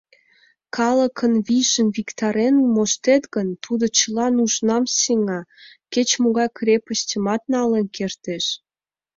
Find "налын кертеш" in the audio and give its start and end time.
7.53-8.45